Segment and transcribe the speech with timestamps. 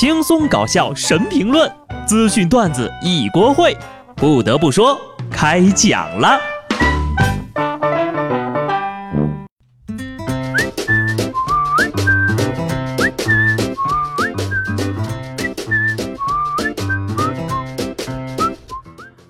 [0.00, 1.68] 轻松搞笑神评论，
[2.06, 3.76] 资讯段子一锅烩。
[4.14, 4.96] 不得不说，
[5.28, 6.38] 开讲了。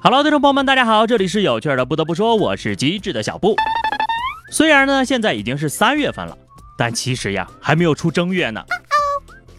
[0.03, 1.87] Hello，听众朋友们，大家好，这里是有趣的。
[1.87, 3.57] 不得不说，我是机智的小布。
[4.53, 6.37] 虽然呢，现在已经是三月份了，
[6.77, 8.62] 但其实呀，还没有出正月呢。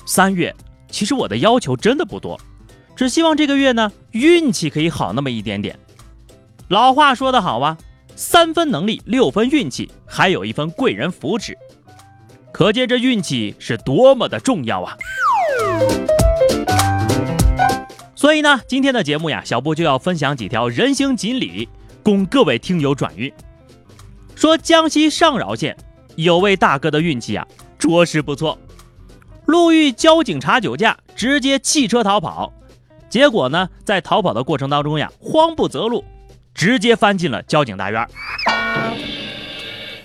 [0.05, 0.55] 三月。
[0.89, 2.39] 其实我的要求真的不多，
[2.95, 5.77] 只希望这个月呢运气可以好那么一点点。
[6.67, 7.77] 老话说得好啊，
[8.15, 11.57] 三分能力，六分运气，还有一分贵人扶持，
[12.51, 14.97] 可见这运气是多么的重要啊！
[18.15, 21.69] 所以呢，今天的节目呀，小布就要分享几条人形锦鲤，
[22.03, 23.31] 供各位听友转运。
[24.35, 25.75] 说江西上饶县
[26.15, 27.47] 有位大哥的运气啊，
[27.77, 28.59] 着实不错。
[29.49, 32.53] 路遇交警查酒驾，直接弃车逃跑，
[33.09, 36.05] 结果呢，在逃跑的过程当中呀，慌不择路，
[36.53, 38.07] 直接翻进了交警大院。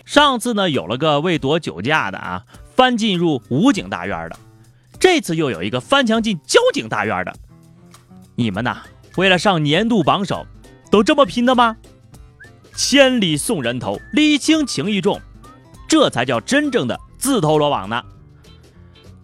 [0.06, 2.42] 上次呢，有了个为躲酒驾的啊，
[2.74, 4.36] 翻进入武警大院的，
[4.98, 7.34] 这次又有一个翻墙进交警大院的。
[8.36, 8.78] 你们呐，
[9.18, 10.46] 为了上年度榜首，
[10.90, 11.76] 都这么拼的吗？
[12.74, 15.20] 千里送人头，礼轻情意重，
[15.86, 18.02] 这才叫真正的自投罗网呢。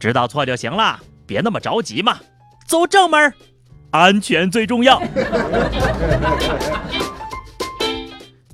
[0.00, 2.18] 知道错就行了，别那么着急嘛，
[2.66, 3.32] 走正门，
[3.90, 5.00] 安全最重要。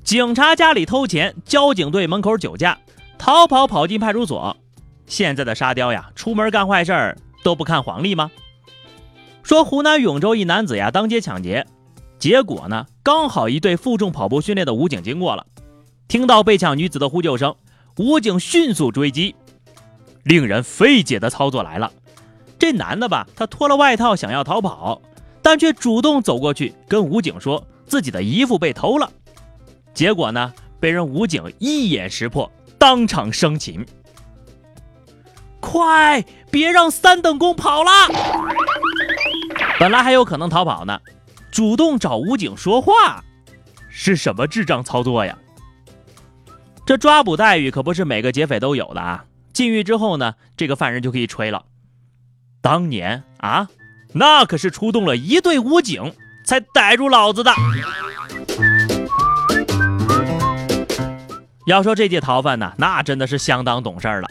[0.03, 2.77] 警察家里偷钱，交警队门口酒驾，
[3.17, 4.55] 逃跑跑进派出所。
[5.05, 8.29] 现在的沙雕呀，出门干坏事儿都不看黄历吗？
[9.41, 11.65] 说湖南永州一男子呀，当街抢劫，
[12.19, 15.45] 结果呢，刚好一队负重跑步训练的武警经过了，
[16.09, 17.55] 听到被抢女子的呼救声，
[17.97, 19.33] 武警迅速追击。
[20.27, 21.89] 令人费解的操作来了，
[22.59, 25.01] 这男的吧，他脱了外套想要逃跑，
[25.41, 29.09] 但却主动走过去跟武警说自己的衣服被偷了，
[29.93, 33.85] 结果呢，被人武警一眼识破，当场生擒。
[35.61, 37.91] 快，别让三等功跑了！
[39.79, 40.99] 本来还有可能逃跑呢，
[41.49, 43.23] 主动找武警说话，
[43.87, 45.37] 是什么智障操作呀？
[46.85, 49.23] 这抓捕待遇可不是每个劫匪都有的啊！
[49.57, 51.65] 进狱之后呢，这个犯人就可以吹了。
[52.61, 53.67] 当年啊，
[54.13, 56.13] 那可是出动了一队武警
[56.45, 57.51] 才逮住老子的。
[61.65, 64.29] 要说这届逃犯呢，那真的是相当懂事儿了。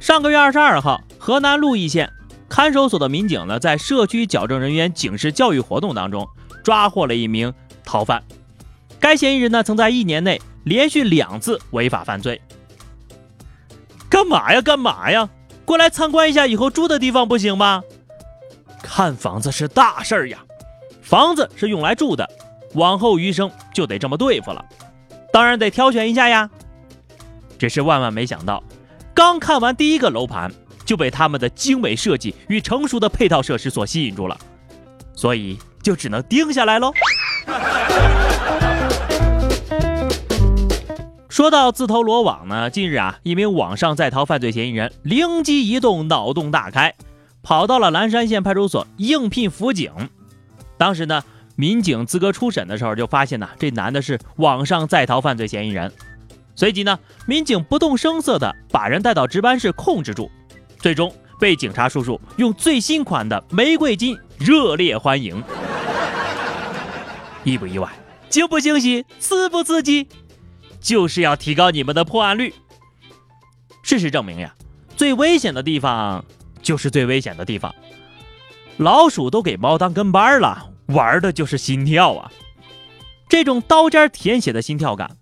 [0.00, 2.12] 上个月二十二号，河南鹿邑县
[2.48, 6.28] 看守所的民警呢，在社区矫正人员警示教育活动当中，
[6.64, 7.54] 抓获了一名
[7.84, 8.24] 逃犯。
[8.98, 12.42] 该嫌疑人呢，曾在一年内连续两次违法犯罪。
[14.10, 14.60] 干嘛呀？
[14.60, 15.28] 干嘛呀？
[15.64, 17.82] 过来参观一下以后住的地方不行吗？
[18.82, 20.38] 看房子是大事儿呀，
[21.02, 22.28] 房子是用来住的，
[22.74, 24.64] 往后余生就得这么对付了，
[25.32, 26.48] 当然得挑选一下呀。
[27.58, 28.62] 只是万万没想到，
[29.12, 30.50] 刚看完第一个楼盘，
[30.84, 34.38] 就被他们的精美设计与成熟的配套设施所吸引住了，
[35.14, 36.92] 所以就只能定下来喽。
[41.38, 46.96] 说到自投罗网呢，近日啊，一名网上在逃犯罪嫌疑人灵机一动，脑洞大开，
[47.44, 49.92] 跑到了蓝山县派出所应聘辅警。
[50.76, 51.22] 当时呢，
[51.54, 55.92] 民警资格初审的时候就发现呢，这男的是网上在逃犯罪嫌疑人。
[56.56, 60.28] 随即呢，民警不动声色的把人带到值班室控制住，
[60.80, 65.40] 最终被警察叔叔用最新款的玫瑰金热烈欢迎。
[67.44, 67.88] 意不意外？
[68.28, 69.06] 惊不惊喜？
[69.20, 70.08] 刺不刺激？
[70.80, 72.54] 就是要提高你们的破案率。
[73.82, 74.54] 事实证明呀，
[74.96, 76.24] 最危险的地方
[76.62, 77.74] 就是最危险的地方。
[78.76, 82.30] 老鼠都给猫当跟班了，玩的就是心跳啊！
[83.28, 85.16] 这种刀尖舔血的心跳感，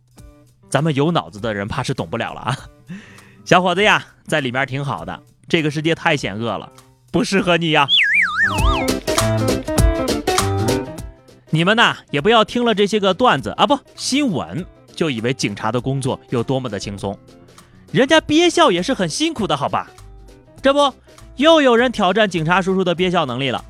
[0.69, 2.56] 咱们有脑子的人怕是懂不了了啊！
[3.45, 6.71] 小伙子呀，在里面挺好的，这个世界太险恶了，
[7.10, 7.89] 不适合你呀。
[11.51, 14.66] 你们呐，也不要听了这些个段子啊，不新闻。
[14.97, 17.16] 就以为警察的工作有多么的轻松，
[17.93, 19.89] 人家憋笑也是很辛苦的，好吧？
[20.60, 20.93] 这不，
[21.37, 23.65] 又有人挑战警察叔叔的憋笑能力了。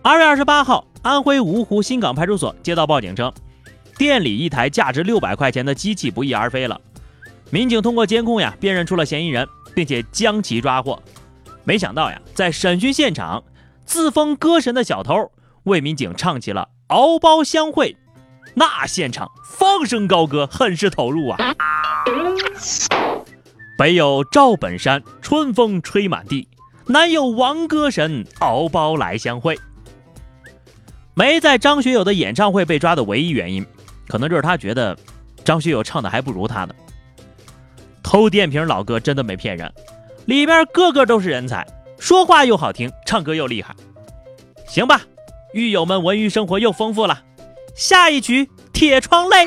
[0.00, 3.30] 二月二十八号，安徽芜湖新港派出所接到报警称，
[3.98, 6.80] 店里一台价值六百块钱的机器不翼而飞了。
[7.50, 11.02] 民警通过监控呀，辨认出了嫌疑人，并且将其抓获。
[11.64, 13.42] 没想到呀，在审讯现场，
[13.84, 15.30] 自封歌神的小偷
[15.64, 17.92] 为民警唱起了《敖包相会》。
[18.54, 21.36] 那现场放声高歌，很是投入啊！
[23.76, 26.46] 北有赵本山，春风吹满地；
[26.86, 29.58] 南有王歌神，敖包来相会。
[31.14, 33.66] 没在张学友的演唱会被抓的唯一原因，
[34.06, 34.96] 可能就是他觉得
[35.44, 36.74] 张学友唱的还不如他呢。
[38.02, 39.72] 偷电瓶老哥真的没骗人，
[40.26, 41.66] 里边个个都是人才，
[41.98, 43.74] 说话又好听，唱歌又厉害。
[44.68, 45.00] 行吧，
[45.52, 47.20] 狱友们文娱生活又丰富了。
[47.74, 49.46] 下一曲《铁窗泪》。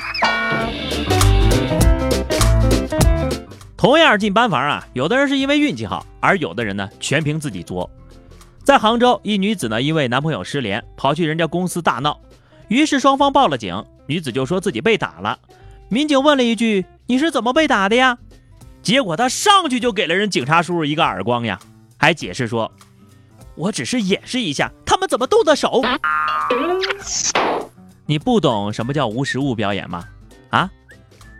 [3.77, 7.89] 同样进班房啊，有的人是因为运气好，而有的人呢全凭自己作。
[8.65, 12.19] 在杭州，一女子呢因为男朋友失联，跑去人家公司大闹，
[12.67, 13.85] 于是双方报了警。
[14.07, 15.39] 女子就说自己被打了，
[15.87, 18.17] 民警问了一句：“你是怎么被打的呀？”
[18.83, 21.59] 结果她上去就给了人警察叔叔一个耳光呀，
[21.97, 22.71] 还解释说
[23.55, 25.81] ：“我只是演示一下，他们怎么动的手。”
[28.07, 30.05] 你不懂什么叫无实物表演吗？
[30.49, 30.71] 啊？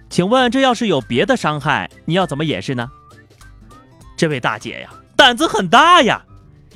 [0.09, 2.89] 请问这要是有别的伤害，你要怎么演示呢？
[4.15, 6.23] 这位大姐呀，胆子很大呀！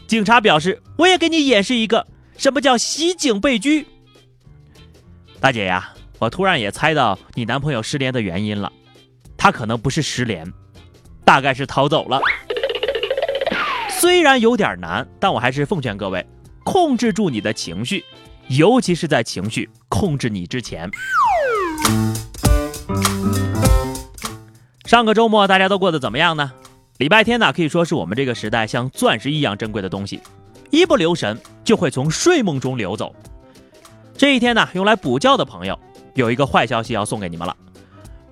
[0.07, 2.05] 警察表示，我也给你演示一个
[2.38, 3.85] 什么叫袭警被拘。
[5.39, 8.71] 大姐呀，我突然也猜到你男朋友失联的原因了，
[9.38, 10.45] 他可能不是失联，
[11.25, 12.21] 大概是逃走了。
[13.89, 16.25] 虽然有点难，但我还是奉劝各位，
[16.63, 18.03] 控制住你的情绪，
[18.57, 20.89] 尤其是在情绪控制你之前。
[24.83, 26.51] 上个周末大家都过得怎么样呢？
[26.98, 30.19] 礼拜天呢，可以说是我们这个时代像钻石一样珍贵的东西，
[30.69, 33.15] 一不留神就会从睡梦中流走。
[34.18, 35.80] 这一天呢，用来补觉的朋友
[36.13, 37.56] 有一个坏消息要送给你们了。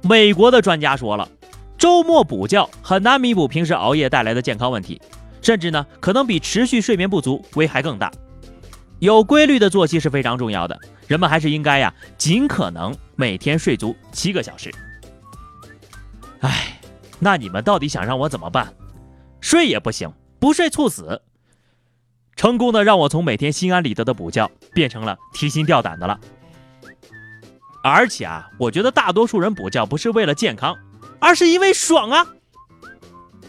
[0.01, 1.29] 美国的专家说了，
[1.77, 5.01] 周末补觉很难弥补平时熬夜带来的健康问题，
[5.41, 8.11] 甚至呢，可能比持续睡眠不足危害更大。
[8.99, 14.69] 有规律的作息是非常重要的，人们还是应该呀，尽可能每天睡足七个小时。
[16.41, 16.79] 哎，
[17.19, 18.73] 那你们到底想让我怎么办？
[19.39, 21.21] 睡也不行，不睡猝死。
[22.35, 26.19] 成功的让我从每天心安理得的补觉，变成了提心吊胆的了。
[27.81, 30.77] 而且啊，我觉得大多数人补觉不是为了健康，
[31.19, 32.27] 而是因为爽啊。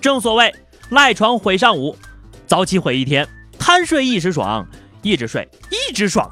[0.00, 0.55] 正所谓
[0.91, 1.97] 赖床毁上午，
[2.47, 4.67] 早起毁一天，贪睡一时爽，
[5.02, 6.31] 一直睡一直爽。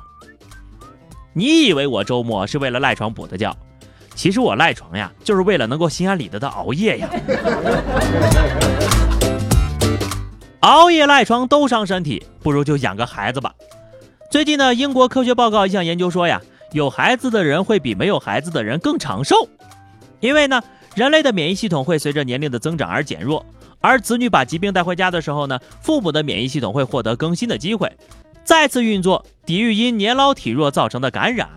[1.32, 3.54] 你以为我周末是为了赖床补的觉？
[4.14, 7.08] 其实我赖床呀，就是为了能够心安理得的熬夜呀。
[10.60, 13.54] 熬夜赖床都伤身体，不如就养个孩子吧。
[14.28, 16.42] 最近呢，英国科学报告一项研究说呀，
[16.72, 19.48] 有孩子的人会比没有孩子的人更长寿，
[20.18, 20.60] 因为呢，
[20.96, 23.46] 人类的免疫系统会随着年龄的增长而减弱，
[23.80, 27.92] 而子女把疾病带回家的时候呢，父母的免疫系统会获得更新的机会，
[28.48, 31.50] 再次运作，抵御因年老体弱造成的感染。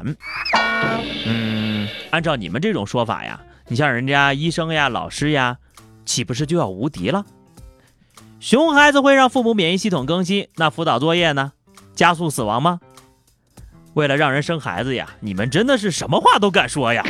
[1.25, 3.39] 嗯，按照你们这种说法呀，
[3.69, 5.55] 你像人家医生呀、老师呀，
[6.05, 7.25] 岂不是就要无敌了？
[8.41, 11.53] 熊孩子会让父母免疫系统更新，那辅导作业呢？
[11.95, 12.81] 加速死亡吗？
[13.93, 17.01] 为了让人生孩子呀，你们真的是什么话都敢说呀！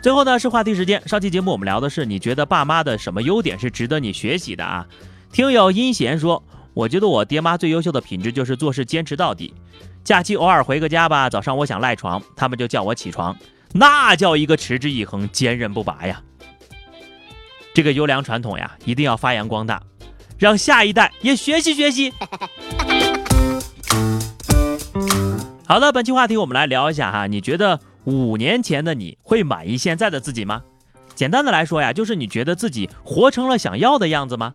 [0.00, 4.86] 最后呢是话题时间，上期节目我们聊的是你觉得爸妈的什么优点是值得你学习的啊？
[5.30, 6.42] 听友阴贤说，
[6.74, 9.54] 我觉得我爹妈最优秀的品质就是做事坚持到底，
[10.02, 13.36] 假期偶尔回个家吧，早上我想赖床，他们就叫我起床，
[13.72, 16.20] 那叫一个持之以恒、坚韧不拔呀。
[17.72, 19.80] 这个优良传统呀，一定要发扬光大，
[20.36, 22.12] 让下一代也学习学习。
[25.66, 30.62] 好的，本期话题我们来聊一下哈，你觉得五年前的你会满意现在的自己吗？
[31.14, 34.54] 简单的来说呀，就是你觉得自己活成了想要的样子吗？